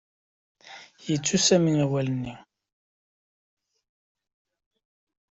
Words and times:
Yettu 1.07 1.37
Sami 1.45 1.71
awal-nni. 1.83 2.33